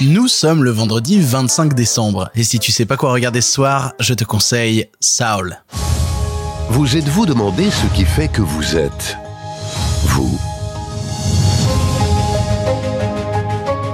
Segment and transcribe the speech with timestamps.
[0.00, 3.92] Nous sommes le vendredi 25 décembre, et si tu sais pas quoi regarder ce soir,
[4.00, 5.62] je te conseille Saul.
[6.70, 9.16] Vous êtes-vous demandé ce qui fait que vous êtes?
[10.04, 10.38] Vous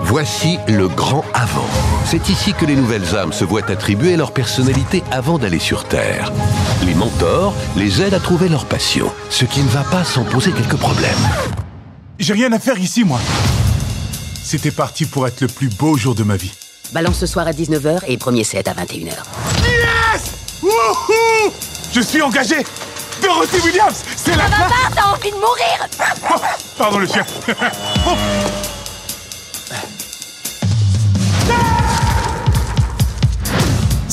[0.05, 1.69] Voici le grand avant.
[2.07, 6.33] C'est ici que les nouvelles âmes se voient attribuer leur personnalité avant d'aller sur Terre.
[6.87, 10.53] Les mentors les aident à trouver leur passion, ce qui ne va pas sans poser
[10.53, 11.29] quelques problèmes.
[12.19, 13.21] J'ai rien à faire ici, moi.
[14.51, 16.51] C'était parti pour être le plus beau jour de ma vie.
[16.95, 19.13] Balance ce soir à 19h et premier set à 21h.
[19.63, 20.23] Yes!
[20.63, 21.53] Wouhou!
[21.93, 22.65] Je suis engagé!
[23.21, 24.69] Dorothy Williams C'est la Ça va fin.
[24.71, 25.89] pas, t'as envie de mourir?
[26.31, 26.37] Oh,
[26.79, 27.27] Pardon le chien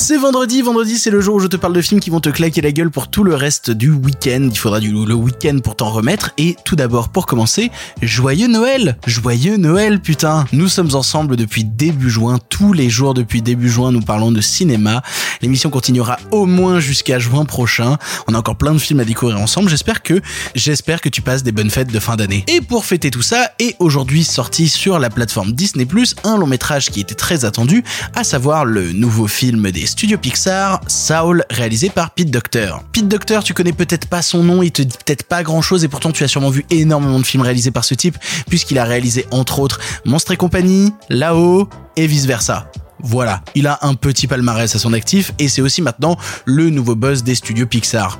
[0.08, 2.28] C'est vendredi, vendredi c'est le jour où je te parle de films qui vont te
[2.28, 4.50] claquer la gueule pour tout le reste du week-end.
[4.52, 6.30] Il faudra du le week-end pour t'en remettre.
[6.38, 12.08] Et tout d'abord, pour commencer, joyeux Noël Joyeux Noël, putain Nous sommes ensemble depuis début
[12.08, 15.02] juin, tous les jours depuis début juin, nous parlons de cinéma.
[15.42, 17.98] L'émission continuera au moins jusqu'à juin prochain.
[18.28, 19.68] On a encore plein de films à découvrir ensemble.
[19.68, 20.20] J'espère que,
[20.54, 22.44] j'espère que tu passes des bonnes fêtes de fin d'année.
[22.46, 25.84] Et pour fêter tout ça, est aujourd'hui sorti sur la plateforme Disney+,
[26.22, 27.82] un long métrage qui était très attendu,
[28.14, 32.70] à savoir le nouveau film des studios Pixar, Saul, réalisé par Pete Docter.
[32.92, 35.84] Pete Docter, tu connais peut-être pas son nom, il te dit peut-être pas grand chose
[35.84, 38.84] et pourtant tu as sûrement vu énormément de films réalisés par ce type, puisqu'il a
[38.84, 42.70] réalisé entre autres Monstre et compagnie, Là-haut et vice versa.
[43.00, 46.94] Voilà, il a un petit palmarès à son actif et c'est aussi maintenant le nouveau
[46.94, 48.18] boss des studios Pixar.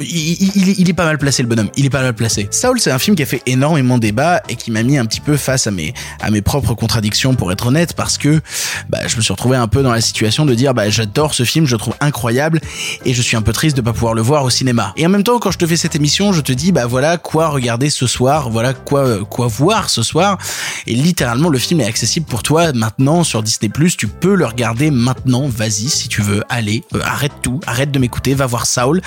[0.00, 2.48] Il, est pas mal placé le bonhomme, il est pas mal placé.
[2.50, 5.20] Saul, c'est un film qui a fait énormément débat et qui m'a mis un petit
[5.20, 8.40] peu face à mes à mes propres contradictions pour être honnête parce que
[8.88, 11.44] bah, je me suis retrouvé un peu dans la situation de dire bah j'adore ce
[11.44, 12.60] film, je le trouve incroyable
[13.04, 14.92] et je suis un peu triste de pas pouvoir le voir au cinéma.
[14.96, 17.16] Et en même temps quand je te fais cette émission, je te dis bah voilà
[17.16, 20.38] quoi regarder ce soir, voilà quoi euh, quoi voir ce soir.
[20.86, 24.90] Et littéralement le film est accessible pour toi maintenant sur Disney+, tu peux le regarder
[24.90, 29.00] maintenant, vas-y si tu veux, allez, euh, arrête tout, arrête de m'écouter, va voir Saul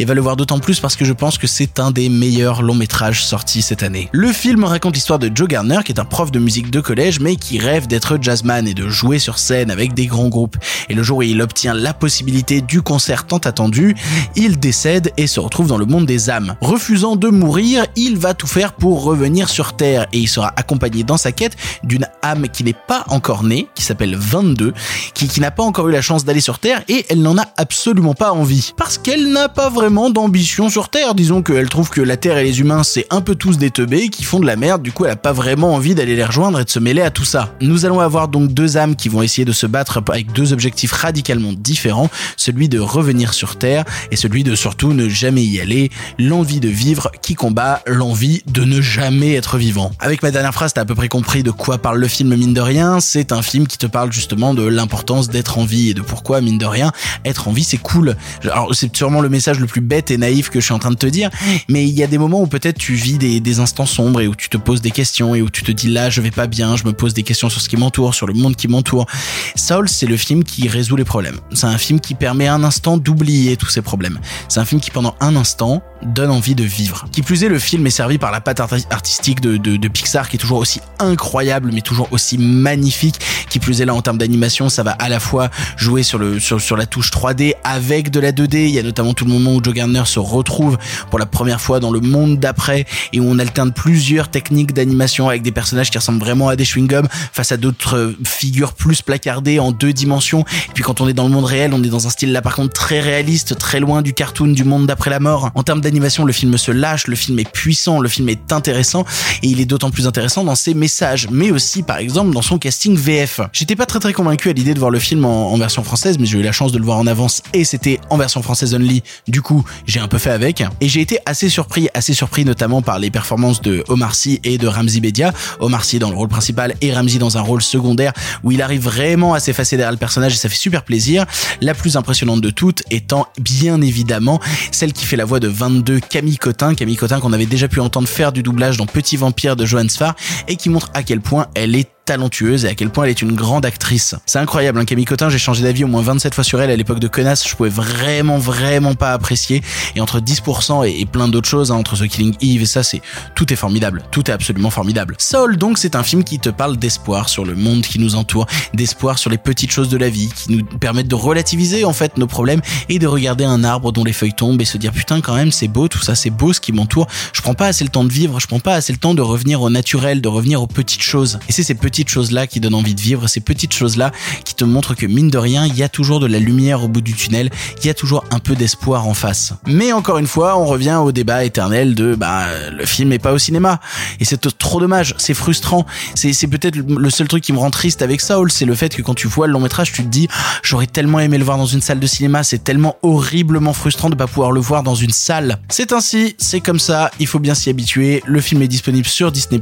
[0.00, 2.62] et va le voir d'autant plus parce que je pense que c'est un des meilleurs
[2.62, 4.08] longs métrages sortis cette année.
[4.12, 7.20] Le film raconte l'histoire de Joe Garner qui est un prof de musique de collège
[7.20, 10.56] mais qui rêve d'être jazzman et de jouer sur scène avec des grands groupes.
[10.88, 13.94] Et le jour où il obtient la possibilité du concert tant attendu,
[14.36, 16.56] il décède et se retrouve dans le monde des âmes.
[16.62, 21.04] Refusant de mourir, il va tout faire pour revenir sur Terre et il sera accompagné
[21.04, 24.72] dans sa quête d'une âme qui n'est pas encore née, qui s'appelle 22,
[25.12, 27.44] qui, qui n'a pas encore eu la chance d'aller sur Terre et elle n'en a
[27.58, 28.72] absolument pas envie.
[28.78, 31.14] Parce qu'elle n'a pas vraiment d'ambition sur Terre.
[31.14, 34.08] Disons qu'elle trouve que la Terre et les humains c'est un peu tous des teubés
[34.08, 36.60] qui font de la merde, du coup elle a pas vraiment envie d'aller les rejoindre
[36.60, 37.52] et de se mêler à tout ça.
[37.60, 40.92] Nous allons avoir donc deux âmes qui vont essayer de se battre avec deux objectifs
[40.92, 45.90] radicalement différents, celui de revenir sur Terre et celui de surtout ne jamais y aller,
[46.18, 49.90] l'envie de vivre qui combat l'envie de ne jamais être vivant.
[49.98, 52.54] Avec ma dernière phrase, t'as à peu près compris de quoi parle le film mine
[52.54, 55.94] de rien, c'est un film qui te parle justement de l'importance d'être en vie et
[55.94, 56.92] de pourquoi mine de rien,
[57.24, 58.16] être en vie c'est cool.
[58.42, 60.90] Alors c'est sûrement le message le plus bête et naïf que je suis en train
[60.90, 61.30] de te dire,
[61.68, 64.34] mais il y a des moments où peut-être tu vis des, instants sombres et où
[64.34, 66.76] tu te poses des questions et où tu te dis là je vais pas bien,
[66.76, 69.06] je me pose des questions sur ce qui m'entoure, sur le monde qui m'entoure.
[69.54, 71.38] Soul, c'est le film qui résout les problèmes.
[71.52, 74.18] C'est un film qui permet un instant d'oublier tous ces problèmes.
[74.48, 77.06] C'est un film qui pendant un instant donne envie de vivre.
[77.12, 80.36] Qui plus est, le film est servi par la patte arti- artistique de, Pixar qui
[80.36, 83.16] est toujours aussi incroyable mais toujours aussi magnifique.
[83.48, 86.76] Qui plus est là en termes d'animation, ça va à la fois jouer sur, sur
[86.76, 88.68] la touche 3D avec de la 2D.
[88.68, 90.78] Il y a notamment tout le moment où Joe Gardner se retrouve
[91.10, 95.28] pour la première fois dans le monde d'après et où on alterne plusieurs techniques d'animation
[95.28, 99.02] avec des personnages qui ressemblent vraiment à des chewing-gums face à d'autres euh, figures plus
[99.02, 100.40] placardées en deux dimensions.
[100.68, 102.42] Et puis quand on est dans le monde réel, on est dans un style là
[102.42, 105.50] par contre très réaliste, très loin du cartoon du monde d'après la mort.
[105.54, 109.04] En termes d'animation, le film se lâche, le film est puissant, le film est intéressant
[109.42, 112.58] et il est d'autant plus intéressant dans ses messages, mais aussi par exemple dans son
[112.58, 113.40] casting VF.
[113.52, 116.18] J'étais pas très très convaincu à l'idée de voir le film en, en version française,
[116.18, 118.74] mais j'ai eu la chance de le voir en avance et c'était en version française
[118.74, 119.02] only.
[119.28, 119.49] Du coup,
[119.86, 123.10] j'ai un peu fait avec et j'ai été assez surpris, assez surpris notamment par les
[123.10, 125.32] performances de Omar Sy et de Ramzi Bedia.
[125.60, 128.12] Omar Sy dans le rôle principal et Ramzi dans un rôle secondaire
[128.42, 131.26] où il arrive vraiment à s'effacer derrière le personnage et ça fait super plaisir.
[131.60, 136.00] La plus impressionnante de toutes étant bien évidemment celle qui fait la voix de 22
[136.00, 139.56] Camille Cotin, Camille Cotin qu'on avait déjà pu entendre faire du doublage dans Petit Vampire
[139.56, 140.14] de Johan Sfar
[140.48, 143.22] et qui montre à quel point elle est talentueuse et à quel point elle est
[143.22, 144.16] une grande actrice.
[144.26, 146.74] C'est incroyable, hein, Camille Cotin, j'ai changé d'avis au moins 27 fois sur elle à
[146.74, 149.62] l'époque de Connasse, je pouvais vraiment vraiment pas apprécier
[149.94, 153.00] et entre 10% et, plein d'autres choses, hein, entre The Killing Eve et ça, c'est
[153.36, 155.14] tout est formidable, tout est absolument formidable.
[155.18, 158.46] Soul donc c'est un film qui te parle d'espoir sur le monde qui nous entoure,
[158.74, 162.18] d'espoir sur les petites choses de la vie qui nous permettent de relativiser en fait
[162.18, 165.20] nos problèmes et de regarder un arbre dont les feuilles tombent et se dire putain
[165.20, 167.06] quand même c'est beau tout ça, c'est beau ce qui m'entoure.
[167.32, 169.22] Je prends pas assez le temps de vivre, je prends pas assez le temps de
[169.22, 171.38] revenir au naturel, de revenir aux petites choses.
[171.48, 174.10] Et c'est ces petites petites choses-là qui donnent envie de vivre, ces petites choses-là
[174.46, 176.88] qui te montrent que mine de rien, il y a toujours de la lumière au
[176.88, 177.50] bout du tunnel,
[177.82, 179.52] il y a toujours un peu d'espoir en face.
[179.66, 183.34] Mais encore une fois, on revient au débat éternel de bah le film est pas
[183.34, 183.80] au cinéma
[184.18, 185.84] et c'est trop dommage, c'est frustrant.
[186.14, 188.96] C'est c'est peut-être le seul truc qui me rend triste avec Saul, c'est le fait
[188.96, 190.26] que quand tu vois le long métrage, tu te dis
[190.62, 194.14] j'aurais tellement aimé le voir dans une salle de cinéma, c'est tellement horriblement frustrant de
[194.14, 195.58] pas pouvoir le voir dans une salle.
[195.68, 198.22] C'est ainsi, c'est comme ça, il faut bien s'y habituer.
[198.24, 199.60] Le film est disponible sur Disney+.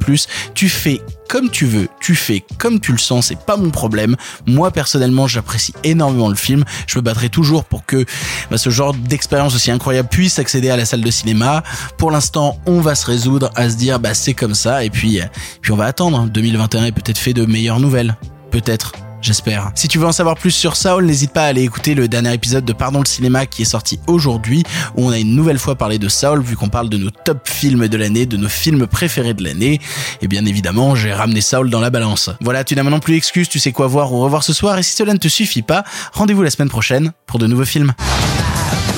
[0.55, 4.17] Tu fais comme tu veux, tu fais comme tu le sens, c'est pas mon problème.
[4.47, 6.65] Moi personnellement, j'apprécie énormément le film.
[6.87, 8.05] Je me battrai toujours pour que
[8.51, 11.63] bah, ce genre d'expérience aussi incroyable puisse accéder à la salle de cinéma.
[11.99, 15.21] Pour l'instant, on va se résoudre à se dire bah c'est comme ça et puis
[15.61, 16.27] puis on va attendre.
[16.29, 18.17] 2021 est peut-être fait de meilleures nouvelles.
[18.51, 18.93] Peut-être.
[19.21, 19.73] J'espère.
[19.75, 22.33] Si tu veux en savoir plus sur Saul, n'hésite pas à aller écouter le dernier
[22.33, 24.63] épisode de Pardon le cinéma qui est sorti aujourd'hui,
[24.97, 27.49] où on a une nouvelle fois parlé de Saul, vu qu'on parle de nos top
[27.49, 29.81] films de l'année, de nos films préférés de l'année.
[30.23, 32.31] Et bien évidemment, j'ai ramené Saul dans la balance.
[32.41, 34.83] Voilà, tu n'as maintenant plus excuse, tu sais quoi voir ou revoir ce soir, et
[34.83, 37.93] si cela ne te suffit pas, rendez-vous la semaine prochaine pour de nouveaux films.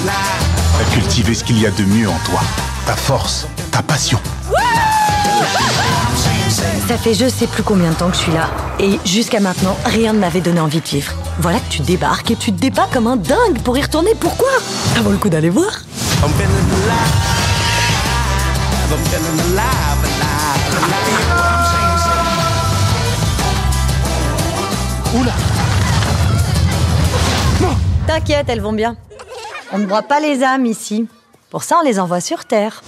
[0.06, 2.40] T'as cultivé ce qu'il y a de mieux en toi.
[2.86, 4.18] Ta force, ta passion.
[6.90, 8.50] Ça fait je sais plus combien de temps que je suis là.
[8.80, 11.12] Et jusqu'à maintenant, rien ne m'avait donné envie de vivre.
[11.38, 14.10] Voilà que tu débarques et tu te débats comme un dingue pour y retourner.
[14.18, 14.48] Pourquoi?
[14.92, 15.70] Ça vaut le coup d'aller voir.
[25.14, 25.32] Oula
[28.08, 28.96] T'inquiète, elles vont bien.
[29.70, 31.06] On ne broie pas les âmes ici.
[31.50, 32.82] Pour ça, on les envoie sur Terre.